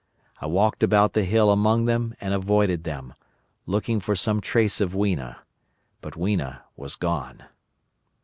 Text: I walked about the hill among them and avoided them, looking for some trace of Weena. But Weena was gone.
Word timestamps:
I 0.39 0.47
walked 0.47 0.81
about 0.81 1.13
the 1.13 1.23
hill 1.25 1.51
among 1.51 1.85
them 1.85 2.15
and 2.19 2.33
avoided 2.33 2.85
them, 2.85 3.13
looking 3.67 3.99
for 3.99 4.15
some 4.15 4.41
trace 4.41 4.81
of 4.81 4.95
Weena. 4.95 5.41
But 6.01 6.15
Weena 6.17 6.63
was 6.75 6.95
gone. 6.95 7.43